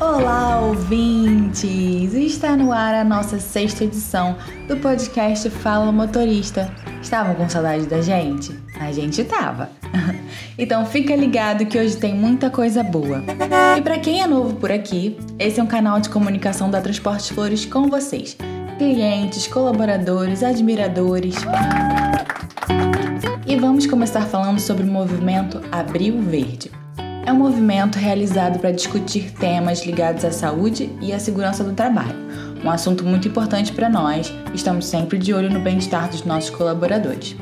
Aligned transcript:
Olá, 0.00 0.60
ouvintes! 0.60 2.14
Está 2.14 2.56
no 2.56 2.72
ar 2.72 2.94
a 2.94 3.04
nossa 3.04 3.38
sexta 3.38 3.84
edição 3.84 4.36
do 4.66 4.76
podcast 4.78 5.48
Fala 5.50 5.92
Motorista. 5.92 6.68
Estavam 7.00 7.36
com 7.36 7.48
saudade 7.48 7.86
da 7.86 8.00
gente? 8.00 8.58
A 8.80 8.90
gente 8.90 9.22
tava. 9.22 9.70
então 10.58 10.84
fica 10.84 11.14
ligado 11.14 11.64
que 11.66 11.78
hoje 11.78 11.96
tem 11.96 12.12
muita 12.12 12.50
coisa 12.50 12.82
boa. 12.82 13.22
E 13.76 13.82
para 13.82 14.00
quem 14.00 14.20
é 14.20 14.26
novo 14.26 14.56
por 14.56 14.72
aqui, 14.72 15.16
esse 15.38 15.60
é 15.60 15.62
um 15.62 15.68
canal 15.68 16.00
de 16.00 16.08
comunicação 16.08 16.68
da 16.68 16.80
Transportes 16.80 17.28
Flores 17.28 17.64
com 17.64 17.88
vocês, 17.88 18.36
clientes, 18.78 19.46
colaboradores, 19.46 20.42
admiradores. 20.42 21.36
E 23.46 23.56
vamos 23.56 23.86
começar 23.86 24.22
falando 24.22 24.58
sobre 24.58 24.84
o 24.84 24.86
movimento 24.86 25.60
Abril 25.70 26.20
Verde. 26.20 26.70
É 27.26 27.32
um 27.32 27.36
movimento 27.36 27.96
realizado 27.96 28.58
para 28.58 28.70
discutir 28.70 29.32
temas 29.32 29.84
ligados 29.84 30.24
à 30.24 30.30
saúde 30.30 30.90
e 31.00 31.12
à 31.12 31.18
segurança 31.18 31.62
do 31.62 31.72
trabalho, 31.72 32.16
um 32.64 32.70
assunto 32.70 33.04
muito 33.04 33.28
importante 33.28 33.72
para 33.72 33.88
nós, 33.88 34.32
estamos 34.54 34.86
sempre 34.86 35.18
de 35.18 35.34
olho 35.34 35.50
no 35.50 35.60
bem-estar 35.60 36.08
dos 36.08 36.24
nossos 36.24 36.50
colaboradores. 36.50 37.36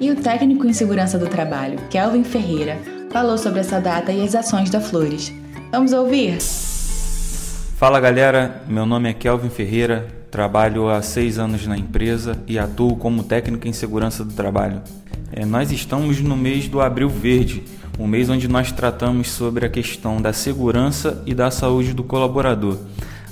E 0.00 0.10
o 0.10 0.16
técnico 0.16 0.66
em 0.66 0.72
segurança 0.72 1.18
do 1.18 1.26
trabalho, 1.26 1.78
Kelvin 1.90 2.24
Ferreira, 2.24 2.78
falou 3.10 3.36
sobre 3.36 3.60
essa 3.60 3.80
data 3.80 4.12
e 4.12 4.24
as 4.24 4.34
ações 4.34 4.70
da 4.70 4.80
Flores. 4.80 5.32
Vamos 5.70 5.92
ouvir? 5.92 6.38
Fala 7.76 7.98
galera, 7.98 8.62
meu 8.68 8.86
nome 8.86 9.10
é 9.10 9.12
Kelvin 9.12 9.50
Ferreira, 9.50 10.21
trabalho 10.32 10.88
há 10.88 11.02
seis 11.02 11.38
anos 11.38 11.66
na 11.66 11.76
empresa 11.76 12.38
e 12.46 12.58
atuo 12.58 12.96
como 12.96 13.22
técnico 13.22 13.68
em 13.68 13.72
segurança 13.72 14.24
do 14.24 14.32
trabalho. 14.32 14.80
É, 15.30 15.44
nós 15.44 15.70
estamos 15.70 16.22
no 16.22 16.34
mês 16.34 16.66
do 16.68 16.80
Abril 16.80 17.10
Verde, 17.10 17.62
um 17.98 18.06
mês 18.06 18.30
onde 18.30 18.48
nós 18.48 18.72
tratamos 18.72 19.30
sobre 19.30 19.66
a 19.66 19.68
questão 19.68 20.22
da 20.22 20.32
segurança 20.32 21.22
e 21.26 21.34
da 21.34 21.50
saúde 21.50 21.92
do 21.92 22.02
colaborador. 22.02 22.78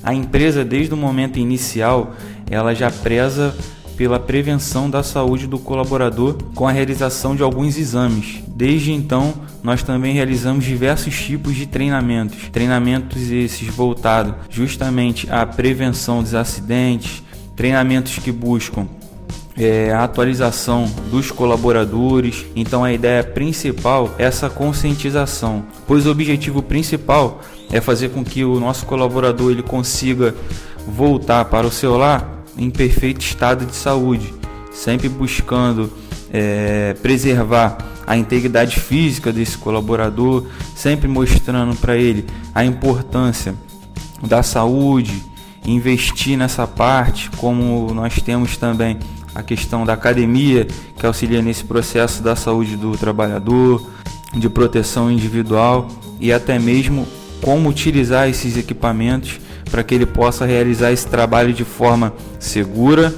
A 0.02 0.12
empresa, 0.12 0.62
desde 0.62 0.92
o 0.92 0.96
momento 0.96 1.38
inicial, 1.38 2.14
ela 2.50 2.74
já 2.74 2.90
preza 2.90 3.56
pela 4.00 4.18
prevenção 4.18 4.88
da 4.88 5.02
saúde 5.02 5.46
do 5.46 5.58
colaborador 5.58 6.34
com 6.54 6.66
a 6.66 6.72
realização 6.72 7.36
de 7.36 7.42
alguns 7.42 7.76
exames. 7.76 8.42
Desde 8.48 8.94
então, 8.94 9.34
nós 9.62 9.82
também 9.82 10.14
realizamos 10.14 10.64
diversos 10.64 11.14
tipos 11.20 11.54
de 11.54 11.66
treinamentos, 11.66 12.48
treinamentos 12.48 13.30
esses 13.30 13.68
voltados 13.68 14.32
justamente 14.48 15.30
à 15.30 15.44
prevenção 15.44 16.22
dos 16.22 16.34
acidentes, 16.34 17.22
treinamentos 17.54 18.18
que 18.18 18.32
buscam 18.32 18.88
é, 19.54 19.92
a 19.92 20.04
atualização 20.04 20.90
dos 21.10 21.30
colaboradores. 21.30 22.46
Então 22.56 22.82
a 22.82 22.94
ideia 22.94 23.22
principal 23.22 24.14
é 24.18 24.24
essa 24.24 24.48
conscientização, 24.48 25.62
pois 25.86 26.06
o 26.06 26.10
objetivo 26.10 26.62
principal 26.62 27.42
é 27.70 27.82
fazer 27.82 28.08
com 28.08 28.24
que 28.24 28.46
o 28.46 28.58
nosso 28.58 28.86
colaborador 28.86 29.50
ele 29.50 29.62
consiga 29.62 30.34
voltar 30.88 31.44
para 31.44 31.66
o 31.66 31.70
seu 31.70 31.98
lar 31.98 32.39
em 32.60 32.70
perfeito 32.70 33.22
estado 33.22 33.64
de 33.64 33.74
saúde, 33.74 34.32
sempre 34.70 35.08
buscando 35.08 35.90
é, 36.32 36.94
preservar 37.02 37.78
a 38.06 38.16
integridade 38.16 38.78
física 38.78 39.32
desse 39.32 39.56
colaborador, 39.56 40.44
sempre 40.76 41.08
mostrando 41.08 41.74
para 41.76 41.96
ele 41.96 42.26
a 42.54 42.64
importância 42.64 43.54
da 44.22 44.42
saúde, 44.42 45.22
investir 45.64 46.36
nessa 46.36 46.66
parte, 46.66 47.30
como 47.36 47.92
nós 47.94 48.20
temos 48.20 48.56
também 48.56 48.98
a 49.34 49.42
questão 49.42 49.86
da 49.86 49.94
academia, 49.94 50.66
que 50.98 51.06
auxilia 51.06 51.40
nesse 51.40 51.64
processo 51.64 52.22
da 52.22 52.36
saúde 52.36 52.76
do 52.76 52.96
trabalhador, 52.96 53.88
de 54.34 54.48
proteção 54.48 55.10
individual 55.10 55.88
e 56.20 56.32
até 56.32 56.58
mesmo 56.58 57.06
como 57.40 57.68
utilizar 57.68 58.28
esses 58.28 58.56
equipamentos 58.56 59.40
para 59.70 59.82
que 59.82 59.94
ele 59.94 60.06
possa 60.06 60.44
realizar 60.44 60.92
esse 60.92 61.06
trabalho 61.06 61.52
de 61.52 61.64
forma 61.64 62.12
segura 62.38 63.14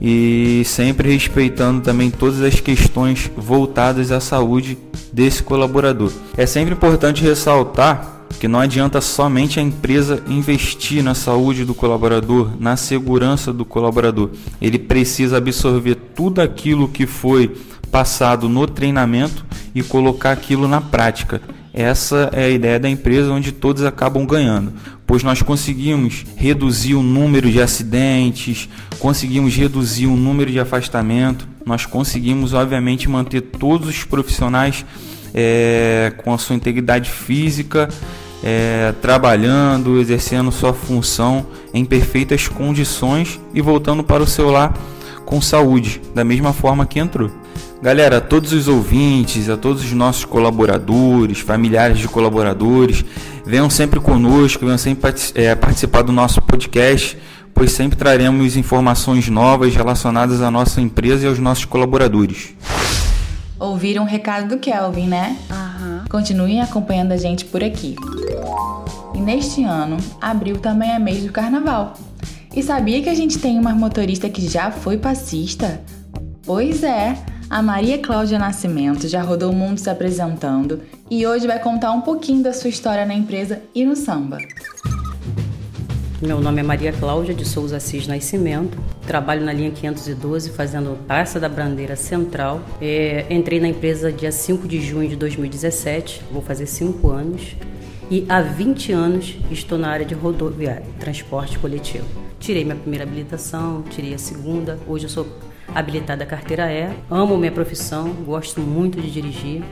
e 0.00 0.62
sempre 0.64 1.12
respeitando 1.12 1.82
também 1.82 2.10
todas 2.10 2.40
as 2.40 2.58
questões 2.58 3.30
voltadas 3.36 4.10
à 4.10 4.20
saúde 4.20 4.78
desse 5.12 5.42
colaborador. 5.42 6.10
É 6.36 6.46
sempre 6.46 6.72
importante 6.74 7.22
ressaltar 7.22 8.20
que 8.38 8.48
não 8.48 8.60
adianta 8.60 9.00
somente 9.02 9.60
a 9.60 9.62
empresa 9.62 10.22
investir 10.26 11.02
na 11.02 11.14
saúde 11.14 11.64
do 11.64 11.74
colaborador, 11.74 12.50
na 12.58 12.76
segurança 12.76 13.52
do 13.52 13.66
colaborador. 13.66 14.30
Ele 14.62 14.78
precisa 14.78 15.36
absorver 15.36 15.96
tudo 16.14 16.40
aquilo 16.40 16.88
que 16.88 17.06
foi 17.06 17.54
passado 17.90 18.48
no 18.48 18.66
treinamento 18.66 19.44
e 19.74 19.82
colocar 19.82 20.32
aquilo 20.32 20.66
na 20.66 20.80
prática. 20.80 21.42
Essa 21.72 22.30
é 22.32 22.44
a 22.44 22.50
ideia 22.50 22.80
da 22.80 22.88
empresa 22.88 23.30
onde 23.30 23.52
todos 23.52 23.84
acabam 23.84 24.26
ganhando, 24.26 24.72
pois 25.06 25.22
nós 25.22 25.40
conseguimos 25.40 26.24
reduzir 26.36 26.94
o 26.94 27.02
número 27.02 27.50
de 27.50 27.62
acidentes, 27.62 28.68
conseguimos 28.98 29.54
reduzir 29.54 30.06
o 30.06 30.16
número 30.16 30.50
de 30.50 30.58
afastamento, 30.58 31.46
nós 31.64 31.86
conseguimos, 31.86 32.54
obviamente, 32.54 33.08
manter 33.08 33.40
todos 33.40 33.88
os 33.88 34.02
profissionais 34.02 34.84
é, 35.32 36.12
com 36.18 36.34
a 36.34 36.38
sua 36.38 36.56
integridade 36.56 37.08
física, 37.08 37.88
é, 38.42 38.92
trabalhando, 39.00 40.00
exercendo 40.00 40.50
sua 40.50 40.72
função 40.72 41.46
em 41.72 41.84
perfeitas 41.84 42.48
condições 42.48 43.38
e 43.54 43.60
voltando 43.60 44.02
para 44.02 44.22
o 44.22 44.26
seu 44.26 44.50
lar 44.50 44.74
com 45.24 45.40
saúde, 45.40 46.00
da 46.14 46.24
mesma 46.24 46.52
forma 46.52 46.84
que 46.84 46.98
entrou. 46.98 47.30
Galera, 47.82 48.18
a 48.18 48.20
todos 48.20 48.52
os 48.52 48.68
ouvintes, 48.68 49.48
a 49.48 49.56
todos 49.56 49.82
os 49.82 49.92
nossos 49.92 50.26
colaboradores, 50.26 51.40
familiares 51.40 51.98
de 51.98 52.06
colaboradores, 52.06 53.02
venham 53.46 53.70
sempre 53.70 53.98
conosco, 53.98 54.66
venham 54.66 54.76
sempre 54.76 55.14
é, 55.34 55.54
participar 55.54 56.02
do 56.02 56.12
nosso 56.12 56.42
podcast, 56.42 57.16
pois 57.54 57.72
sempre 57.72 57.96
traremos 57.96 58.54
informações 58.54 59.30
novas 59.30 59.74
relacionadas 59.74 60.42
à 60.42 60.50
nossa 60.50 60.78
empresa 60.78 61.24
e 61.24 61.28
aos 61.28 61.38
nossos 61.38 61.64
colaboradores. 61.64 62.54
Ouviram 63.58 64.02
o 64.02 64.06
recado 64.06 64.48
do 64.48 64.58
Kelvin, 64.58 65.06
né? 65.06 65.38
Uhum. 65.50 66.04
Continuem 66.10 66.60
acompanhando 66.60 67.12
a 67.12 67.16
gente 67.16 67.46
por 67.46 67.64
aqui. 67.64 67.96
E 69.14 69.20
neste 69.20 69.64
ano, 69.64 69.96
abril 70.20 70.58
também 70.58 70.90
é 70.90 70.98
mês 70.98 71.24
do 71.24 71.32
carnaval. 71.32 71.94
E 72.54 72.62
sabia 72.62 73.00
que 73.02 73.08
a 73.08 73.14
gente 73.14 73.38
tem 73.38 73.58
uma 73.58 73.72
motorista 73.72 74.28
que 74.28 74.46
já 74.46 74.70
foi 74.70 74.98
passista? 74.98 75.80
Pois 76.44 76.82
é, 76.82 77.16
a 77.50 77.60
Maria 77.60 77.98
Cláudia 77.98 78.38
Nascimento 78.38 79.08
já 79.08 79.22
rodou 79.22 79.50
o 79.50 79.54
mundo 79.54 79.78
se 79.78 79.90
apresentando 79.90 80.80
e 81.10 81.26
hoje 81.26 81.48
vai 81.48 81.58
contar 81.58 81.90
um 81.90 82.00
pouquinho 82.00 82.44
da 82.44 82.52
sua 82.52 82.70
história 82.70 83.04
na 83.04 83.12
empresa 83.12 83.60
e 83.74 83.84
no 83.84 83.96
samba. 83.96 84.38
Meu 86.22 86.40
nome 86.40 86.60
é 86.60 86.62
Maria 86.62 86.92
Cláudia 86.92 87.34
de 87.34 87.44
Souza 87.44 87.78
Assis 87.78 88.06
Nascimento. 88.06 88.78
Trabalho 89.04 89.44
na 89.44 89.52
linha 89.52 89.72
512 89.72 90.50
fazendo 90.50 90.96
Praça 91.08 91.40
da 91.40 91.48
Bandeira 91.48 91.96
Central. 91.96 92.60
É, 92.80 93.26
entrei 93.28 93.58
na 93.58 93.66
empresa 93.66 94.12
dia 94.12 94.30
5 94.30 94.68
de 94.68 94.80
junho 94.80 95.08
de 95.08 95.16
2017, 95.16 96.22
vou 96.30 96.42
fazer 96.42 96.66
5 96.66 97.10
anos. 97.10 97.56
E 98.08 98.26
há 98.28 98.40
20 98.40 98.92
anos 98.92 99.36
estou 99.50 99.76
na 99.76 99.88
área 99.88 100.06
de 100.06 100.14
rodoviária, 100.14 100.86
transporte 101.00 101.58
coletivo. 101.58 102.06
Tirei 102.38 102.64
minha 102.64 102.76
primeira 102.76 103.04
habilitação, 103.04 103.82
tirei 103.90 104.14
a 104.14 104.18
segunda. 104.18 104.78
Hoje 104.86 105.06
eu 105.06 105.10
sou 105.10 105.26
habilitada 105.74 106.26
carteira 106.26 106.72
E. 106.72 106.90
Amo 107.10 107.36
minha 107.36 107.52
profissão, 107.52 108.12
gosto 108.24 108.60
muito 108.60 109.00
de 109.00 109.10
dirigir. 109.10 109.62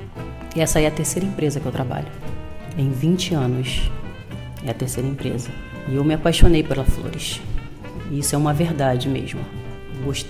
E 0.54 0.60
essa 0.60 0.80
é 0.80 0.86
a 0.86 0.90
terceira 0.90 1.26
empresa 1.26 1.60
que 1.60 1.66
eu 1.66 1.72
trabalho. 1.72 2.08
Em 2.76 2.90
20 2.90 3.34
anos. 3.34 3.90
É 4.64 4.70
a 4.70 4.74
terceira 4.74 5.08
empresa. 5.08 5.50
E 5.88 5.94
eu 5.94 6.04
me 6.04 6.14
apaixonei 6.14 6.62
pela 6.62 6.84
Flores. 6.84 7.40
Isso 8.10 8.34
é 8.34 8.38
uma 8.38 8.52
verdade 8.52 9.08
mesmo. 9.08 9.40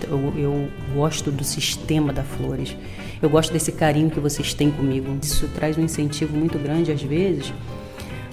Eu, 0.09 0.33
eu, 0.37 0.69
gosto 0.95 1.31
do 1.31 1.45
sistema 1.45 2.13
da 2.13 2.23
Flores. 2.23 2.77
Eu 3.21 3.31
gosto 3.31 3.53
desse 3.53 3.73
carinho 3.73 4.11
que 4.11 4.21
vocês 4.21 4.55
têm 4.55 4.71
comigo. 4.71 5.17
Isso 5.23 5.49
traz 5.49 5.77
um 5.79 5.83
incentivo 5.83 6.37
muito 6.37 6.59
grande 6.59 6.91
às 6.91 7.03
vezes. 7.03 7.53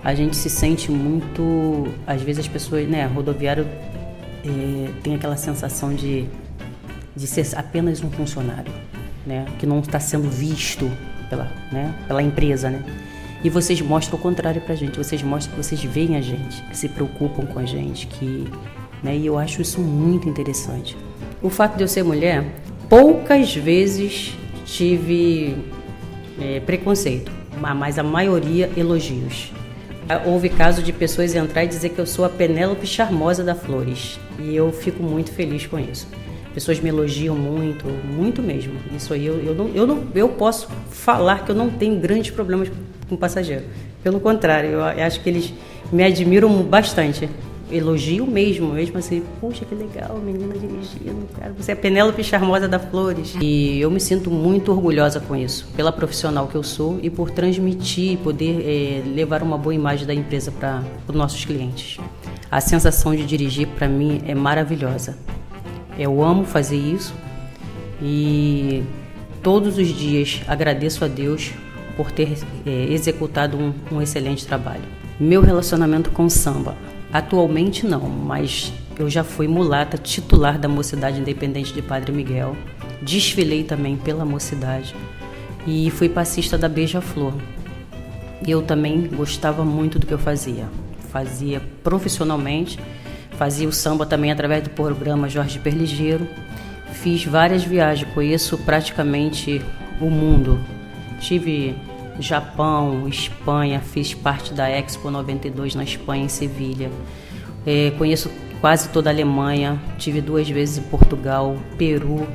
A 0.03 0.13
gente 0.13 0.35
se 0.35 0.49
sente 0.49 0.91
muito, 0.91 1.87
às 2.05 2.21
vezes 2.21 2.45
as 2.45 2.47
pessoas, 2.47 2.87
né, 2.87 3.05
rodoviário 3.07 3.65
é, 4.43 4.91
tem 5.01 5.15
aquela 5.15 5.35
sensação 5.35 5.93
de, 5.95 6.25
de 7.15 7.27
ser 7.27 7.47
apenas 7.55 8.03
um 8.03 8.09
funcionário, 8.09 8.71
né, 9.25 9.45
que 9.57 9.65
não 9.65 9.79
está 9.79 9.99
sendo 9.99 10.29
visto 10.29 10.91
pela, 11.29 11.51
né, 11.71 11.93
pela 12.07 12.21
empresa, 12.21 12.69
né. 12.69 12.83
E 13.43 13.49
vocês 13.49 13.79
mostram 13.81 14.17
o 14.17 14.21
contrário 14.21 14.61
pra 14.61 14.75
gente, 14.75 14.97
vocês 14.97 15.21
mostram 15.21 15.55
que 15.55 15.63
vocês 15.63 15.83
veem 15.83 16.15
a 16.15 16.21
gente, 16.21 16.61
que 16.63 16.77
se 16.77 16.89
preocupam 16.89 17.45
com 17.45 17.59
a 17.59 17.65
gente, 17.65 18.07
que, 18.07 18.47
né, 19.03 19.15
e 19.15 19.25
eu 19.25 19.37
acho 19.37 19.61
isso 19.61 19.79
muito 19.79 20.27
interessante. 20.27 20.97
O 21.41 21.49
fato 21.49 21.77
de 21.77 21.83
eu 21.83 21.87
ser 21.87 22.03
mulher, 22.03 22.43
poucas 22.89 23.55
vezes 23.55 24.35
tive 24.65 25.55
é, 26.41 26.59
preconceito, 26.59 27.31
mas 27.59 27.99
a 27.99 28.03
maioria 28.03 28.69
elogios. 28.75 29.51
Houve 30.25 30.49
caso 30.49 30.83
de 30.83 30.93
pessoas 30.93 31.33
entrar 31.33 31.63
e 31.63 31.67
dizer 31.67 31.89
que 31.89 31.99
eu 31.99 32.05
sou 32.05 32.25
a 32.25 32.29
Penélope 32.29 32.85
charmosa 32.85 33.43
da 33.43 33.55
Flores. 33.55 34.19
E 34.37 34.55
eu 34.55 34.71
fico 34.71 35.01
muito 35.01 35.31
feliz 35.31 35.65
com 35.65 35.79
isso. 35.79 36.07
Pessoas 36.55 36.79
me 36.79 36.87
elogiam 36.87 37.35
muito, 37.35 37.85
muito 37.85 38.41
mesmo. 38.41 38.73
Isso 38.95 39.13
aí 39.13 39.25
eu, 39.25 39.35
eu, 39.43 39.53
não, 39.53 39.67
eu, 39.75 39.85
não, 39.85 40.03
eu 40.15 40.29
posso 40.29 40.69
falar 40.89 41.43
que 41.43 41.51
eu 41.51 41.55
não 41.55 41.69
tenho 41.69 41.99
grandes 41.99 42.31
problemas 42.31 42.71
com 43.09 43.17
passageiro. 43.17 43.65
Pelo 44.01 44.21
contrário, 44.21 44.69
eu 44.69 44.83
acho 44.83 45.19
que 45.21 45.29
eles 45.29 45.53
me 45.91 46.01
admiram 46.01 46.49
bastante. 46.63 47.29
Elogio 47.69 48.25
mesmo, 48.25 48.73
mesmo 48.73 48.97
assim, 48.99 49.23
puxa 49.41 49.65
que 49.65 49.73
legal, 49.73 50.17
menina 50.19 50.53
dirigindo, 50.53 51.27
cara, 51.37 51.51
você 51.57 51.71
é 51.71 51.73
a 51.73 51.75
Penélope 51.75 52.23
Charmosa 52.23 52.67
da 52.67 52.77
Flores. 52.77 53.35
E 53.41 53.81
eu 53.81 53.89
me 53.89 53.99
sinto 53.99 54.29
muito 54.29 54.71
orgulhosa 54.71 55.19
com 55.19 55.35
isso, 55.35 55.67
pela 55.75 55.91
profissional 55.91 56.47
que 56.47 56.55
eu 56.55 56.61
sou 56.61 56.99
e 57.01 57.09
por 57.09 57.31
transmitir 57.31 58.19
poder 58.19 58.61
é, 58.61 59.01
levar 59.15 59.41
uma 59.41 59.57
boa 59.57 59.73
imagem 59.73 60.05
da 60.05 60.13
empresa 60.13 60.51
para 60.51 60.83
os 61.07 61.15
nossos 61.15 61.43
clientes. 61.43 61.97
A 62.51 62.61
sensação 62.61 63.15
de 63.15 63.25
dirigir 63.25 63.67
para 63.69 63.89
mim 63.89 64.21
é 64.27 64.35
maravilhosa. 64.35 65.17
Eu 65.97 66.21
amo 66.21 66.43
fazer 66.45 66.77
isso 66.77 67.13
e 68.01 68.83
todos 69.41 69.77
os 69.77 69.87
dias 69.87 70.41
agradeço 70.47 71.05
a 71.05 71.07
Deus 71.07 71.51
por 71.95 72.11
ter 72.11 72.37
é, 72.65 72.85
executado 72.91 73.57
um, 73.57 73.73
um 73.91 74.01
excelente 74.01 74.45
trabalho. 74.45 74.83
Meu 75.19 75.41
relacionamento 75.41 76.11
com 76.11 76.29
samba. 76.29 76.75
Atualmente 77.13 77.85
não, 77.85 78.01
mas 78.01 78.73
eu 78.99 79.09
já 79.09 79.23
fui 79.23 79.47
mulata 79.47 79.97
titular 79.97 80.59
da 80.59 80.67
Mocidade 80.67 81.19
Independente 81.19 81.73
de 81.73 81.81
Padre 81.81 82.11
Miguel. 82.11 82.57
Desfilei 83.01 83.63
também 83.63 83.95
pela 83.95 84.25
Mocidade 84.25 84.93
e 85.65 85.89
fui 85.91 86.09
passista 86.09 86.57
da 86.57 86.67
Beija-Flor. 86.67 87.33
Eu 88.45 88.61
também 88.61 89.07
gostava 89.07 89.63
muito 89.63 89.97
do 89.97 90.05
que 90.05 90.13
eu 90.13 90.19
fazia. 90.19 90.67
Fazia 91.09 91.61
profissionalmente 91.81 92.77
Fazia 93.37 93.67
o 93.67 93.71
samba 93.71 94.05
também 94.05 94.31
através 94.31 94.63
do 94.63 94.69
programa 94.69 95.27
Jorge 95.27 95.59
Perligeiro. 95.59 96.27
Fiz 96.93 97.25
várias 97.25 97.63
viagens, 97.63 98.09
conheço 98.13 98.57
praticamente 98.59 99.61
o 99.99 100.09
mundo. 100.09 100.59
Tive 101.19 101.75
Japão, 102.19 103.07
Espanha, 103.07 103.79
fiz 103.81 104.13
parte 104.13 104.53
da 104.53 104.69
Expo 104.69 105.11
92 105.11 105.75
na 105.75 105.83
Espanha, 105.83 106.25
em 106.25 106.29
Sevilha. 106.29 106.89
É, 107.65 107.91
conheço 107.97 108.31
quase 108.61 108.89
toda 108.89 109.09
a 109.09 109.13
Alemanha, 109.13 109.79
tive 109.97 110.21
duas 110.21 110.49
vezes 110.49 110.77
em 110.77 110.83
Portugal, 110.83 111.57
Peru, 111.77 112.25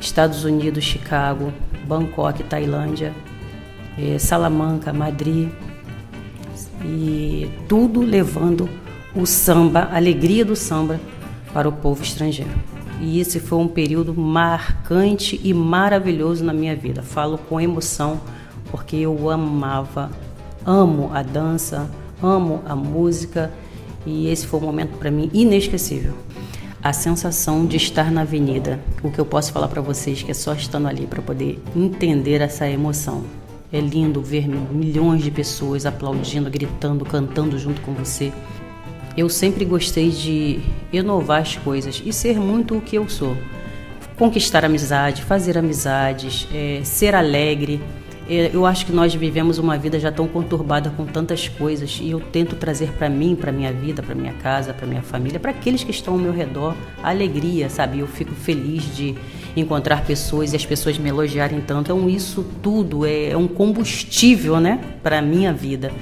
Estados 0.00 0.44
Unidos, 0.44 0.82
Chicago, 0.82 1.52
Bangkok, 1.86 2.42
Tailândia, 2.44 3.12
é, 3.98 4.18
Salamanca, 4.18 4.92
Madrid. 4.92 5.50
E 6.82 7.50
tudo 7.68 8.00
levando 8.00 8.68
o 9.14 9.26
samba, 9.26 9.88
a 9.90 9.96
alegria 9.96 10.44
do 10.44 10.54
samba 10.54 11.00
para 11.52 11.68
o 11.68 11.72
povo 11.72 12.02
estrangeiro. 12.02 12.50
E 13.00 13.18
esse 13.18 13.40
foi 13.40 13.58
um 13.58 13.68
período 13.68 14.14
marcante 14.14 15.40
e 15.42 15.54
maravilhoso 15.54 16.44
na 16.44 16.52
minha 16.52 16.76
vida. 16.76 17.02
Falo 17.02 17.38
com 17.38 17.60
emoção 17.60 18.20
porque 18.70 18.96
eu 18.96 19.30
amava, 19.30 20.10
amo 20.64 21.10
a 21.12 21.22
dança, 21.22 21.90
amo 22.22 22.62
a 22.66 22.76
música 22.76 23.50
e 24.06 24.28
esse 24.28 24.46
foi 24.46 24.60
um 24.60 24.64
momento 24.64 24.96
para 24.98 25.10
mim 25.10 25.30
inesquecível. 25.32 26.14
A 26.82 26.92
sensação 26.92 27.66
de 27.66 27.76
estar 27.76 28.10
na 28.10 28.22
avenida, 28.22 28.80
o 29.02 29.10
que 29.10 29.18
eu 29.18 29.26
posso 29.26 29.52
falar 29.52 29.68
para 29.68 29.82
vocês 29.82 30.22
que 30.22 30.30
é 30.30 30.34
só 30.34 30.54
estando 30.54 30.88
ali 30.88 31.06
para 31.06 31.20
poder 31.20 31.62
entender 31.74 32.40
essa 32.40 32.68
emoção. 32.68 33.24
É 33.72 33.80
lindo 33.80 34.20
ver 34.20 34.48
milhões 34.48 35.22
de 35.22 35.30
pessoas 35.30 35.86
aplaudindo, 35.86 36.50
gritando, 36.50 37.04
cantando 37.04 37.58
junto 37.58 37.80
com 37.82 37.92
você. 37.92 38.32
Eu 39.20 39.28
sempre 39.28 39.66
gostei 39.66 40.08
de 40.08 40.60
inovar 40.90 41.42
as 41.42 41.54
coisas 41.54 42.02
e 42.06 42.10
ser 42.10 42.40
muito 42.40 42.78
o 42.78 42.80
que 42.80 42.96
eu 42.96 43.06
sou. 43.06 43.36
Conquistar 44.16 44.64
amizade, 44.64 45.20
fazer 45.20 45.58
amizades, 45.58 46.48
é, 46.54 46.80
ser 46.84 47.14
alegre. 47.14 47.82
É, 48.26 48.50
eu 48.50 48.64
acho 48.64 48.86
que 48.86 48.92
nós 48.92 49.14
vivemos 49.14 49.58
uma 49.58 49.76
vida 49.76 50.00
já 50.00 50.10
tão 50.10 50.26
conturbada 50.26 50.88
com 50.88 51.04
tantas 51.04 51.48
coisas 51.48 51.98
e 52.00 52.12
eu 52.12 52.18
tento 52.18 52.56
trazer 52.56 52.92
para 52.92 53.10
mim, 53.10 53.36
para 53.36 53.52
minha 53.52 53.70
vida, 53.70 54.02
para 54.02 54.14
minha 54.14 54.32
casa, 54.32 54.72
para 54.72 54.86
minha 54.86 55.02
família, 55.02 55.38
para 55.38 55.50
aqueles 55.50 55.84
que 55.84 55.90
estão 55.90 56.14
ao 56.14 56.18
meu 56.18 56.32
redor, 56.32 56.74
alegria, 57.02 57.68
sabe? 57.68 57.98
Eu 57.98 58.06
fico 58.06 58.34
feliz 58.34 58.84
de 58.96 59.14
encontrar 59.54 60.02
pessoas 60.06 60.54
e 60.54 60.56
as 60.56 60.64
pessoas 60.64 60.96
me 60.96 61.10
elogiarem 61.10 61.60
tanto. 61.60 61.92
Então 61.92 62.08
isso 62.08 62.42
tudo 62.62 63.04
é, 63.04 63.32
é 63.32 63.36
um 63.36 63.46
combustível, 63.46 64.58
né, 64.58 64.80
para 65.02 65.20
minha 65.20 65.52
vida 65.52 65.92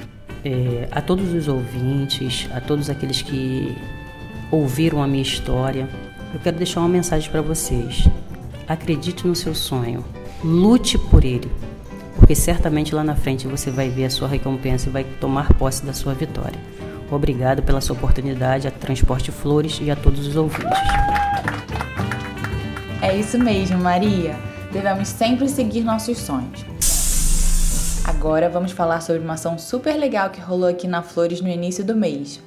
é, 0.43 0.87
a 0.91 1.01
todos 1.01 1.33
os 1.33 1.47
ouvintes, 1.47 2.47
a 2.53 2.61
todos 2.61 2.89
aqueles 2.89 3.21
que 3.21 3.75
ouviram 4.51 5.01
a 5.01 5.07
minha 5.07 5.23
história, 5.23 5.87
eu 6.33 6.39
quero 6.39 6.57
deixar 6.57 6.79
uma 6.81 6.89
mensagem 6.89 7.29
para 7.29 7.41
vocês. 7.41 8.07
Acredite 8.67 9.27
no 9.27 9.35
seu 9.35 9.55
sonho, 9.55 10.03
lute 10.43 10.97
por 10.97 11.25
ele, 11.25 11.51
porque 12.15 12.35
certamente 12.35 12.93
lá 12.93 13.03
na 13.03 13.15
frente 13.15 13.47
você 13.47 13.71
vai 13.71 13.89
ver 13.89 14.05
a 14.05 14.09
sua 14.09 14.27
recompensa 14.27 14.89
e 14.89 14.91
vai 14.91 15.03
tomar 15.03 15.53
posse 15.53 15.85
da 15.85 15.93
sua 15.93 16.13
vitória. 16.13 16.59
Obrigado 17.11 17.63
pela 17.63 17.81
sua 17.81 17.95
oportunidade 17.95 18.67
a 18.67 18.71
Transporte 18.71 19.31
Flores 19.31 19.79
e 19.81 19.89
a 19.89 19.95
todos 19.95 20.27
os 20.27 20.35
ouvintes. 20.35 20.77
É 23.01 23.17
isso 23.17 23.39
mesmo, 23.39 23.79
Maria. 23.79 24.35
Devemos 24.71 25.07
sempre 25.07 25.49
seguir 25.49 25.81
nossos 25.81 26.19
sonhos. 26.19 26.63
Agora 28.19 28.49
vamos 28.49 28.73
falar 28.73 28.99
sobre 28.99 29.21
uma 29.21 29.35
ação 29.35 29.57
super 29.57 29.95
legal 29.95 30.29
que 30.29 30.41
rolou 30.41 30.67
aqui 30.67 30.89
na 30.89 31.01
Flores 31.01 31.39
no 31.39 31.47
início 31.47 31.85
do 31.85 31.95
mês. 31.95 32.43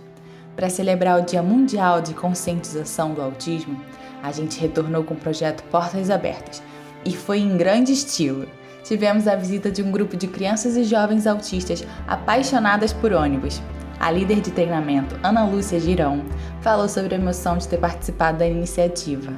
Para 0.55 0.69
celebrar 0.69 1.19
o 1.19 1.25
Dia 1.25 1.43
Mundial 1.43 2.03
de 2.03 2.13
Conscientização 2.13 3.15
do 3.15 3.23
Autismo, 3.23 3.81
a 4.23 4.31
gente 4.31 4.61
retornou 4.61 5.03
com 5.03 5.15
o 5.15 5.17
projeto 5.17 5.65
Portas 5.71 6.11
Abertas 6.11 6.63
e 7.07 7.17
foi 7.17 7.39
em 7.39 7.57
grande 7.57 7.91
estilo. 7.91 8.47
Tivemos 8.85 9.27
a 9.27 9.35
visita 9.35 9.71
de 9.71 9.83
um 9.83 9.91
grupo 9.91 10.15
de 10.15 10.27
crianças 10.27 10.77
e 10.77 10.85
jovens 10.85 11.27
autistas 11.27 11.87
apaixonadas 12.07 12.93
por 12.93 13.15
ônibus. 13.15 13.63
A 13.99 14.11
líder 14.11 14.43
de 14.43 14.51
treinamento, 14.51 15.19
Ana 15.23 15.47
Lúcia 15.47 15.81
Girão, 15.81 16.23
falou 16.61 16.87
sobre 16.87 17.15
a 17.15 17.19
emoção 17.19 17.57
de 17.57 17.67
ter 17.67 17.79
participado 17.79 18.37
da 18.37 18.47
iniciativa. 18.47 19.33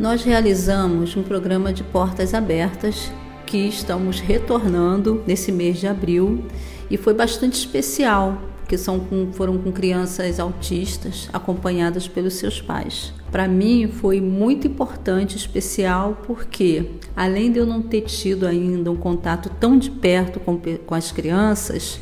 Nós 0.00 0.24
realizamos 0.24 1.14
um 1.14 1.22
programa 1.22 1.74
de 1.74 1.84
portas 1.84 2.32
abertas 2.32 3.12
que 3.46 3.58
estamos 3.68 4.20
retornando 4.20 5.22
nesse 5.26 5.52
mês 5.52 5.78
de 5.78 5.86
abril 5.86 6.44
e 6.90 6.96
foi 6.96 7.14
bastante 7.14 7.54
especial, 7.54 8.40
porque 8.60 8.78
são 8.78 9.00
com, 9.00 9.32
foram 9.32 9.58
com 9.58 9.70
crianças 9.72 10.40
autistas 10.40 11.28
acompanhadas 11.32 12.08
pelos 12.08 12.34
seus 12.34 12.60
pais. 12.60 13.12
Para 13.30 13.48
mim 13.48 13.88
foi 13.88 14.20
muito 14.20 14.66
importante, 14.66 15.36
especial, 15.36 16.22
porque 16.26 16.90
além 17.16 17.50
de 17.50 17.58
eu 17.58 17.66
não 17.66 17.82
ter 17.82 18.02
tido 18.02 18.46
ainda 18.46 18.90
um 18.90 18.96
contato 18.96 19.50
tão 19.60 19.78
de 19.78 19.90
perto 19.90 20.40
com, 20.40 20.58
com 20.86 20.94
as 20.94 21.10
crianças, 21.10 22.00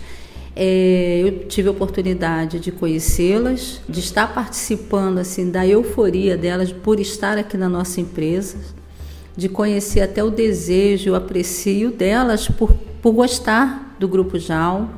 é, 0.55 1.23
eu 1.25 1.49
tive 1.49 1.69
a 1.69 1.71
oportunidade 1.71 2.61
de 2.61 2.71
conhecê-las, 2.71 3.81
de 3.89 4.01
estar 4.01 4.35
participando 4.35 5.19
assim 5.19 5.51
da 5.51 5.67
euforia 5.67 6.37
delas 6.37 6.71
por 6.71 7.01
estar 7.01 7.39
aqui 7.39 7.57
na 7.57 7.69
nossa 7.69 8.01
empresa, 8.01 8.59
de 9.37 9.49
conhecer 9.49 10.01
até 10.01 10.23
o 10.23 10.31
desejo, 10.31 11.13
o 11.13 11.15
aprecio 11.15 11.91
delas 11.91 12.49
por, 12.49 12.73
por 13.01 13.13
gostar 13.13 13.97
do 13.99 14.07
Grupo 14.09 14.39
JAL. 14.39 14.89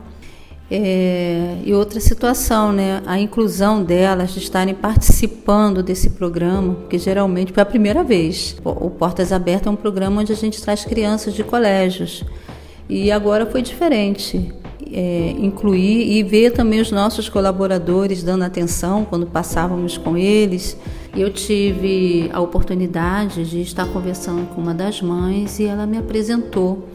É, 0.70 1.58
e 1.64 1.74
outra 1.74 2.00
situação, 2.00 2.72
né, 2.72 3.02
a 3.06 3.18
inclusão 3.18 3.82
delas, 3.82 4.32
de 4.32 4.38
estarem 4.38 4.74
participando 4.74 5.82
desse 5.82 6.10
programa, 6.10 6.76
que 6.88 6.98
geralmente 6.98 7.52
foi 7.52 7.62
a 7.62 7.66
primeira 7.66 8.02
vez. 8.02 8.56
O 8.64 8.90
Portas 8.90 9.30
Abertas 9.30 9.66
é 9.66 9.70
um 9.70 9.76
programa 9.76 10.20
onde 10.20 10.32
a 10.32 10.36
gente 10.36 10.60
traz 10.60 10.84
crianças 10.84 11.34
de 11.34 11.44
colégios. 11.44 12.24
E 12.88 13.12
agora 13.12 13.46
foi 13.46 13.62
diferente 13.62 14.52
é, 14.94 15.34
incluir 15.38 16.12
e 16.12 16.22
ver 16.22 16.52
também 16.52 16.80
os 16.80 16.92
nossos 16.92 17.28
colaboradores 17.28 18.22
dando 18.22 18.44
atenção 18.44 19.04
quando 19.04 19.26
passávamos 19.26 19.98
com 19.98 20.16
eles. 20.16 20.76
Eu 21.16 21.30
tive 21.30 22.28
a 22.33 22.40
oportunidade 22.40 23.49
de 23.49 23.61
estar 23.61 23.87
conversando 23.87 24.47
com 24.49 24.61
uma 24.61 24.75
das 24.75 25.00
mães 25.00 25.61
e 25.61 25.64
ela 25.64 25.87
me 25.87 25.97
apresentou 25.97 26.88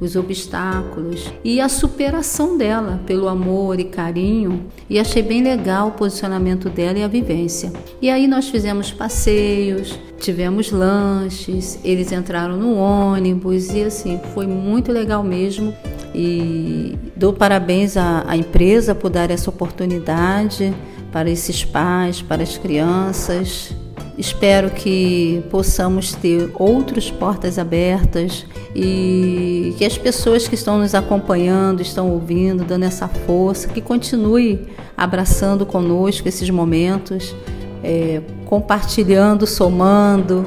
os 0.00 0.16
obstáculos 0.16 1.30
e 1.44 1.60
a 1.60 1.68
superação 1.68 2.56
dela 2.56 3.00
pelo 3.06 3.28
amor 3.28 3.78
e 3.78 3.84
carinho. 3.84 4.66
E 4.88 4.98
achei 4.98 5.22
bem 5.22 5.42
legal 5.42 5.88
o 5.88 5.92
posicionamento 5.92 6.68
dela 6.68 6.98
e 6.98 7.04
a 7.04 7.08
vivência. 7.08 7.72
E 8.00 8.10
aí 8.10 8.26
nós 8.26 8.48
fizemos 8.48 8.90
passeios, 8.90 9.96
tivemos 10.18 10.72
lanches, 10.72 11.78
eles 11.84 12.10
entraram 12.10 12.56
no 12.56 12.74
ônibus 12.74 13.72
e 13.72 13.82
assim 13.82 14.18
foi 14.34 14.46
muito 14.46 14.90
legal 14.90 15.22
mesmo. 15.22 15.72
E 16.12 16.98
dou 17.14 17.32
parabéns 17.32 17.96
à, 17.96 18.24
à 18.26 18.36
empresa 18.36 18.96
por 18.96 19.10
dar 19.10 19.30
essa 19.30 19.48
oportunidade 19.48 20.74
para 21.12 21.30
esses 21.30 21.64
pais, 21.64 22.22
para 22.22 22.42
as 22.42 22.56
crianças. 22.56 23.74
Espero 24.16 24.70
que 24.70 25.42
possamos 25.50 26.12
ter 26.12 26.50
outras 26.54 27.10
portas 27.10 27.58
abertas 27.58 28.44
e 28.74 29.74
que 29.78 29.84
as 29.84 29.96
pessoas 29.96 30.46
que 30.46 30.54
estão 30.54 30.78
nos 30.78 30.94
acompanhando, 30.94 31.80
estão 31.80 32.10
ouvindo, 32.10 32.64
dando 32.64 32.84
essa 32.84 33.08
força, 33.08 33.68
que 33.68 33.80
continue 33.80 34.68
abraçando 34.96 35.64
conosco 35.64 36.28
esses 36.28 36.50
momentos, 36.50 37.34
é, 37.82 38.20
compartilhando, 38.44 39.46
somando 39.46 40.44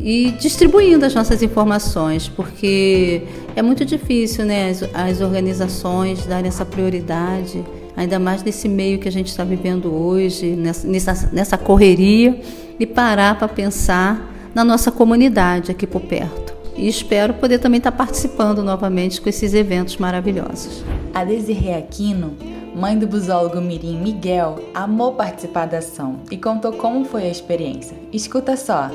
e 0.00 0.30
distribuindo 0.32 1.04
as 1.04 1.12
nossas 1.12 1.42
informações, 1.42 2.28
porque 2.28 3.22
é 3.56 3.62
muito 3.62 3.84
difícil 3.84 4.44
né, 4.44 4.70
as, 4.70 4.82
as 4.94 5.20
organizações 5.20 6.24
darem 6.24 6.48
essa 6.48 6.64
prioridade, 6.64 7.64
ainda 7.98 8.16
mais 8.16 8.44
nesse 8.44 8.68
meio 8.68 9.00
que 9.00 9.08
a 9.08 9.12
gente 9.12 9.26
está 9.26 9.42
vivendo 9.42 9.92
hoje, 9.92 10.54
nessa, 10.54 11.28
nessa, 11.32 11.58
correria, 11.58 12.40
e 12.78 12.86
parar 12.86 13.36
para 13.36 13.48
pensar 13.48 14.32
na 14.54 14.62
nossa 14.62 14.92
comunidade 14.92 15.72
aqui 15.72 15.84
por 15.84 16.02
perto. 16.02 16.54
E 16.76 16.86
espero 16.86 17.34
poder 17.34 17.58
também 17.58 17.78
estar 17.78 17.90
tá 17.90 17.96
participando 17.96 18.62
novamente 18.62 19.20
com 19.20 19.28
esses 19.28 19.52
eventos 19.52 19.96
maravilhosos. 19.96 20.84
A 21.12 21.24
Desirê 21.24 21.74
Aquino, 21.74 22.36
mãe 22.72 22.96
do 22.96 23.08
busólogo 23.08 23.60
Mirim 23.60 24.00
Miguel, 24.00 24.60
amou 24.72 25.14
participar 25.14 25.66
da 25.66 25.78
ação 25.78 26.20
e 26.30 26.36
contou 26.36 26.74
como 26.74 27.04
foi 27.04 27.24
a 27.24 27.30
experiência. 27.30 27.96
Escuta 28.12 28.56
só. 28.56 28.92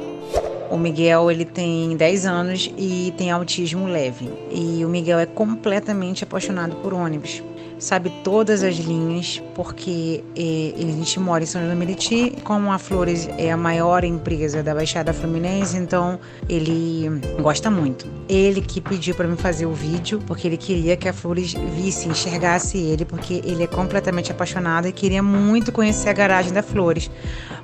O 0.71 0.77
Miguel 0.77 1.29
ele 1.29 1.43
tem 1.43 1.97
10 1.97 2.25
anos 2.25 2.71
e 2.77 3.13
tem 3.17 3.31
autismo 3.31 3.85
leve. 3.85 4.29
E 4.49 4.85
o 4.85 4.87
Miguel 4.87 5.19
é 5.19 5.25
completamente 5.25 6.23
apaixonado 6.23 6.77
por 6.77 6.93
ônibus. 6.93 7.43
Sabe 7.83 8.09
todas 8.23 8.63
as 8.63 8.75
linhas, 8.77 9.43
porque 9.53 10.23
é, 10.37 10.73
a 10.73 10.79
gente 10.79 11.19
mora 11.19 11.43
em 11.43 11.45
São 11.45 11.61
João 11.61 11.73
do 11.73 11.77
Meriti. 11.77 12.33
Como 12.41 12.71
a 12.71 12.79
Flores 12.79 13.27
é 13.37 13.51
a 13.51 13.57
maior 13.57 14.05
empresa 14.05 14.63
da 14.63 14.73
Baixada 14.73 15.11
Fluminense, 15.11 15.75
então 15.75 16.17
ele 16.47 17.09
gosta 17.41 17.69
muito. 17.69 18.07
Ele 18.29 18.61
que 18.61 18.79
pediu 18.79 19.13
para 19.13 19.27
mim 19.27 19.35
fazer 19.35 19.65
o 19.65 19.73
vídeo, 19.73 20.23
porque 20.25 20.47
ele 20.47 20.55
queria 20.55 20.95
que 20.95 21.09
a 21.09 21.13
Flores 21.13 21.55
visse, 21.75 22.07
enxergasse 22.07 22.77
ele, 22.77 23.03
porque 23.03 23.41
ele 23.43 23.63
é 23.63 23.67
completamente 23.67 24.31
apaixonado 24.31 24.87
e 24.87 24.93
queria 24.93 25.21
muito 25.21 25.69
conhecer 25.69 26.07
a 26.07 26.13
garagem 26.13 26.53
da 26.53 26.63
Flores. 26.63 27.11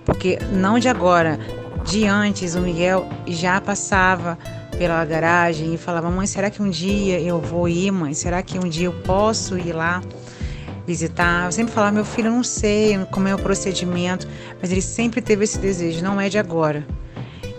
Porque 0.03 0.38
não 0.51 0.77
de 0.77 0.89
agora, 0.89 1.39
de 1.89 2.05
antes, 2.05 2.53
o 2.53 2.62
Miguel 2.62 3.10
já 3.25 3.60
passava 3.60 4.38
pela 4.77 5.03
garagem 5.03 5.74
e 5.74 5.77
falava: 5.77 6.12
Mãe, 6.12 6.27
será 6.27 6.51
que 6.51 6.62
um 6.62 6.69
dia 6.69 7.19
eu 7.19 7.41
vou 7.41 7.67
ir, 7.67 7.89
mãe? 7.89 8.13
Será 8.13 8.43
que 8.43 8.60
um 8.60 8.69
dia 8.69 8.86
eu 8.86 8.93
posso 8.93 9.58
ir 9.58 9.74
lá 9.74 10.00
visitar? 10.86 11.46
Eu 11.46 11.51
sempre 11.51 11.74
falava: 11.74 11.91
Meu 11.91 12.05
filho, 12.05 12.27
eu 12.27 12.31
não 12.31 12.43
sei 12.43 12.96
como 13.10 13.27
é 13.27 13.34
o 13.34 13.39
procedimento, 13.39 14.27
mas 14.62 14.72
ele 14.72 14.84
sempre 14.84 15.19
teve 15.19 15.43
esse 15.43 15.58
desejo, 15.58 16.03
não 16.03 16.22
é 16.22 16.29
de 16.29 16.38
agora. 16.38 16.86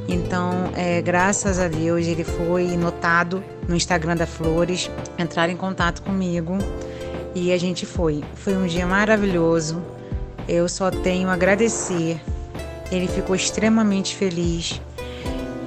Então, 0.08 0.70
é, 0.76 1.02
graças 1.02 1.58
a 1.58 1.66
Deus, 1.66 2.06
ele 2.06 2.22
foi 2.22 2.76
notado 2.76 3.42
no 3.68 3.74
Instagram 3.74 4.16
da 4.16 4.26
Flores, 4.26 4.88
entrar 5.18 5.50
em 5.50 5.56
contato 5.56 6.02
comigo 6.02 6.56
e 7.34 7.52
a 7.52 7.58
gente 7.58 7.84
foi. 7.84 8.22
Foi 8.36 8.56
um 8.56 8.66
dia 8.66 8.86
maravilhoso. 8.86 9.82
Eu 10.46 10.68
só 10.68 10.88
tenho 10.88 11.28
a 11.28 11.32
agradecer 11.32 12.20
ele 12.90 13.08
ficou 13.08 13.34
extremamente 13.34 14.16
feliz 14.16 14.80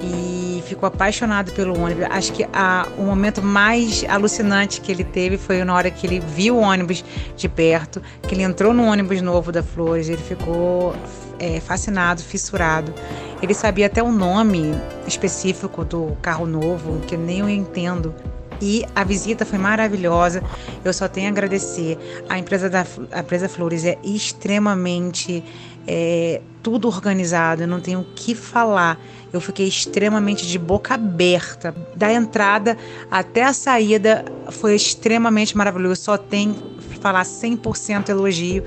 e 0.02 0.62
ficou 0.66 0.86
apaixonado 0.86 1.52
pelo 1.52 1.78
ônibus. 1.78 2.04
Acho 2.10 2.32
que 2.32 2.46
a, 2.52 2.86
o 2.98 3.02
momento 3.02 3.42
mais 3.42 4.04
alucinante 4.08 4.80
que 4.80 4.92
ele 4.92 5.04
teve 5.04 5.38
foi 5.38 5.62
na 5.64 5.74
hora 5.74 5.90
que 5.90 6.06
ele 6.06 6.20
viu 6.20 6.56
o 6.56 6.60
ônibus 6.60 7.04
de 7.36 7.48
perto, 7.48 8.02
que 8.22 8.34
ele 8.34 8.42
entrou 8.42 8.74
no 8.74 8.84
ônibus 8.84 9.20
novo 9.22 9.50
da 9.50 9.62
Flores, 9.62 10.08
ele 10.08 10.22
ficou 10.22 10.94
é, 11.38 11.60
fascinado, 11.60 12.22
fissurado. 12.22 12.92
Ele 13.42 13.54
sabia 13.54 13.86
até 13.86 14.02
o 14.02 14.10
nome 14.10 14.74
específico 15.06 15.84
do 15.84 16.16
carro 16.22 16.46
novo, 16.46 17.00
que 17.06 17.16
nem 17.16 17.40
eu 17.40 17.48
entendo. 17.48 18.14
E 18.60 18.84
a 18.94 19.04
visita 19.04 19.44
foi 19.44 19.58
maravilhosa. 19.58 20.42
Eu 20.84 20.92
só 20.92 21.08
tenho 21.08 21.28
a 21.28 21.30
agradecer. 21.30 21.98
A 22.28 22.38
empresa 22.38 22.70
da 22.70 22.86
a 23.12 23.20
empresa 23.20 23.48
Flores 23.48 23.84
é 23.84 23.98
extremamente 24.02 25.42
é, 25.86 26.40
tudo 26.62 26.88
organizado, 26.88 27.62
eu 27.62 27.68
não 27.68 27.80
tenho 27.80 28.00
o 28.00 28.04
que 28.04 28.34
falar. 28.34 28.98
Eu 29.32 29.40
fiquei 29.40 29.66
extremamente 29.66 30.46
de 30.46 30.58
boca 30.58 30.94
aberta. 30.94 31.74
Da 31.94 32.12
entrada 32.12 32.78
até 33.10 33.42
a 33.42 33.52
saída 33.52 34.24
foi 34.50 34.74
extremamente 34.74 35.56
maravilhoso. 35.56 36.02
Só 36.02 36.16
tem 36.16 36.54
falar 37.00 37.22
100% 37.22 38.08
elogio 38.08 38.64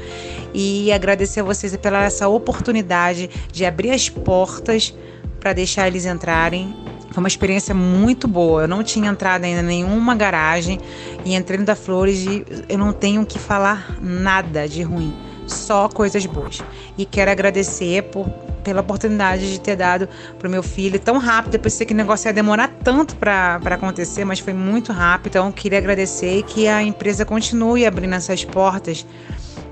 e 0.54 0.92
agradecer 0.92 1.40
a 1.40 1.44
vocês 1.44 1.76
pela 1.78 2.04
essa 2.04 2.28
oportunidade 2.28 3.30
de 3.52 3.66
abrir 3.66 3.90
as 3.90 4.10
portas 4.10 4.94
para 5.40 5.54
deixar 5.54 5.88
eles 5.88 6.06
entrarem. 6.06 6.76
Foi 7.18 7.24
uma 7.24 7.28
experiência 7.28 7.74
muito 7.74 8.28
boa. 8.28 8.62
Eu 8.62 8.68
não 8.68 8.84
tinha 8.84 9.10
entrado 9.10 9.44
ainda 9.44 9.62
em 9.62 9.66
nenhuma 9.66 10.14
garagem 10.14 10.80
e 11.26 11.34
entrei 11.34 11.58
no 11.58 11.66
da 11.66 11.76
Flores 11.76 12.20
e 12.20 12.46
eu 12.70 12.78
não 12.78 12.94
tenho 12.94 13.26
que 13.26 13.40
falar 13.40 13.98
nada 14.00 14.70
de 14.70 14.84
ruim 14.84 15.12
só 15.48 15.90
coisas 15.90 16.24
boas. 16.28 16.62
E 16.96 17.06
quero 17.06 17.32
agradecer 17.32 18.04
por, 18.04 18.30
pela 18.64 18.82
oportunidade 18.82 19.52
de 19.52 19.60
ter 19.60 19.76
dado 19.76 20.08
para 20.38 20.48
o 20.48 20.52
meu 20.52 20.62
filho 20.62 21.00
tão 21.00 21.18
rápido. 21.18 21.56
Eu 21.56 21.60
pensei 21.60 21.88
que 21.88 21.94
o 21.96 21.98
negócio 21.98 22.30
ia 22.30 22.34
demorar 22.34 22.68
tanto 22.84 23.16
para 23.16 23.60
acontecer, 23.66 24.24
mas 24.24 24.38
foi 24.38 24.54
muito 24.54 24.94
rápido. 24.94 25.30
Então, 25.30 25.52
queria 25.52 25.80
agradecer 25.80 26.44
que 26.44 26.68
a 26.68 26.84
empresa 26.84 27.26
continue 27.26 27.84
abrindo 27.84 28.14
essas 28.14 28.46
portas 28.46 29.04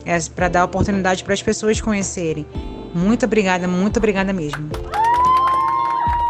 é, 0.04 0.18
para 0.36 0.48
dar 0.48 0.64
oportunidade 0.64 1.24
para 1.24 1.36
as 1.36 1.44
pessoas 1.44 1.80
conhecerem. 1.80 2.44
Muito 2.92 3.24
obrigada, 3.24 3.68
muito 3.68 3.98
obrigada 3.98 4.34
mesmo. 4.34 4.68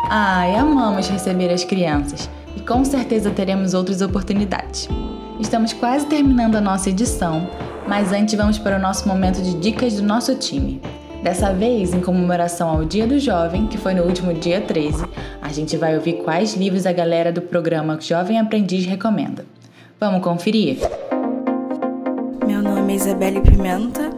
Ai, 0.08 0.56
amamos 0.56 1.08
receber 1.10 1.52
as 1.52 1.64
crianças 1.64 2.30
e 2.56 2.60
com 2.62 2.86
certeza 2.86 3.32
teremos 3.32 3.74
outras 3.74 4.02
oportunidades. 4.02 4.88
Estamos 5.40 5.74
quase 5.74 6.06
terminando 6.06 6.56
a 6.56 6.62
nossa 6.62 6.92
edição, 6.92 7.50
mas 7.88 8.14
antes 8.14 8.36
vamos 8.36 8.60
para 8.60 8.78
o 8.78 8.82
nosso 8.82 9.08
momento 9.08 9.42
de 9.42 9.56
dicas 9.56 9.96
do 9.96 10.04
nosso 10.04 10.36
time. 10.36 10.80
Dessa 11.24 11.52
vez, 11.52 11.92
em 11.92 12.02
comemoração 12.02 12.70
ao 12.70 12.86
Dia 12.86 13.08
do 13.08 13.20
Jovem, 13.20 13.66
que 13.66 13.80
foi 13.80 13.96
no 13.96 14.04
último 14.04 14.32
dia 14.32 14.62
13, 14.62 15.06
a 15.42 15.50
gente 15.50 15.76
vai 15.76 15.96
ouvir 15.96 16.22
quais 16.24 16.54
livros 16.54 16.86
a 16.86 16.92
galera 16.92 17.32
do 17.32 17.42
programa 17.42 18.00
Jovem 18.00 18.40
Aprendiz 18.40 18.86
recomenda. 18.86 19.44
Vamos 20.00 20.22
conferir? 20.22 20.78
Meu 22.46 22.62
nome 22.62 22.94
é 22.94 22.96
Isabelle 22.96 23.42
Pimenta 23.42 24.12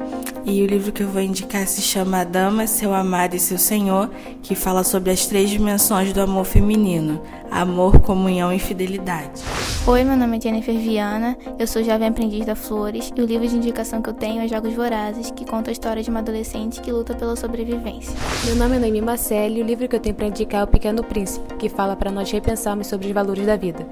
e 0.48 0.64
o 0.64 0.66
livro 0.66 0.94
que 0.94 1.04
eu 1.04 1.10
vou 1.10 1.22
indicar 1.22 1.68
se 1.68 1.82
chama 1.82 2.22
A 2.22 2.24
Dama, 2.24 2.66
Seu 2.68 2.94
Amado 2.94 3.36
e 3.36 3.40
Seu 3.40 3.58
Senhor, 3.58 4.10
que 4.42 4.56
fala 4.56 4.82
sobre 4.82 5.12
as 5.12 5.26
três 5.26 5.50
dimensões 5.50 6.14
do 6.14 6.22
amor 6.22 6.46
feminino: 6.46 7.22
amor, 7.52 8.00
comunhão 8.00 8.54
e 8.54 8.58
fidelidade. 8.58 9.42
Oi, 9.86 10.04
meu 10.06 10.16
nome 10.16 10.38
é 10.38 10.42
Jennifer 10.42 10.78
Viana, 10.78 11.38
eu 11.60 11.68
sou 11.68 11.84
jovem 11.84 12.08
aprendiz 12.08 12.46
da 12.46 12.56
Flores 12.56 13.12
e 13.16 13.22
o 13.22 13.26
livro 13.26 13.48
de 13.48 13.56
indicação 13.58 14.02
que 14.02 14.10
eu 14.10 14.14
tenho 14.14 14.42
é 14.42 14.48
Jogos 14.48 14.74
Vorazes, 14.74 15.32
que 15.32 15.46
conta 15.46 15.70
a 15.70 15.74
história 15.74 16.02
de 16.02 16.10
uma 16.10 16.20
adolescente 16.20 16.80
que 16.80 16.92
luta 16.92 17.14
pela 17.14 17.36
sobrevivência. 17.36 18.14
Meu 18.46 18.56
nome 18.56 18.78
é 18.78 18.80
Noemi 18.80 19.02
Marcelli 19.02 19.60
e 19.60 19.64
o 19.64 19.66
livro 19.66 19.88
que 19.88 19.96
eu 19.98 20.00
tenho 20.00 20.16
para 20.16 20.28
indicar 20.28 20.62
é 20.62 20.64
O 20.64 20.68
Pequeno 20.68 21.04
Príncipe, 21.04 21.56
que 21.56 21.68
fala 21.68 21.96
para 21.96 22.12
nós 22.12 22.32
repensarmos 22.32 22.88
sobre 22.88 23.08
os 23.08 23.14
valores 23.14 23.46
da 23.46 23.58
vida. 23.58 23.86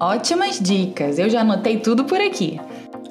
Ótimas 0.00 0.60
dicas! 0.60 1.18
Eu 1.18 1.28
já 1.28 1.40
anotei 1.40 1.78
tudo 1.78 2.04
por 2.04 2.20
aqui. 2.20 2.60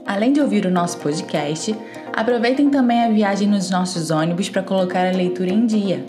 Além 0.05 0.31
de 0.31 0.39
ouvir 0.39 0.65
o 0.65 0.71
nosso 0.71 0.97
podcast, 0.99 1.75
aproveitem 2.17 2.71
também 2.71 3.03
a 3.03 3.09
viagem 3.09 3.47
nos 3.47 3.69
nossos 3.69 4.09
ônibus 4.09 4.49
para 4.49 4.63
colocar 4.63 5.07
a 5.07 5.11
leitura 5.11 5.51
em 5.51 5.67
dia. 5.67 6.03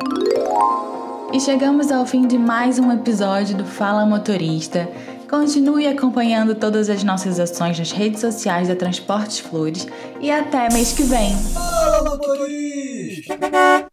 E 1.31 1.39
chegamos 1.39 1.93
ao 1.93 2.07
fim 2.07 2.27
de 2.27 2.39
mais 2.39 2.79
um 2.79 2.91
episódio 2.91 3.55
do 3.55 3.67
Fala 3.67 4.07
Motorista. 4.07 4.89
Continue 5.29 5.87
acompanhando 5.87 6.55
todas 6.55 6.89
as 6.89 7.05
nossas 7.05 7.39
ações 7.39 7.79
nas 7.79 7.93
redes 7.93 8.23
sociais 8.23 8.69
da 8.69 8.75
Transportes 8.75 9.41
Flores 9.41 9.87
e 10.19 10.31
até 10.31 10.73
mês 10.73 10.95
que 10.95 11.03
vem. 11.03 11.37
Fala 11.53 12.03
Motorista! 12.03 13.89